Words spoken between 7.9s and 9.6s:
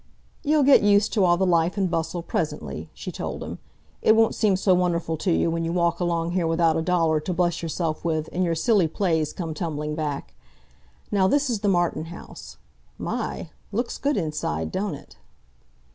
with, and your silly plays come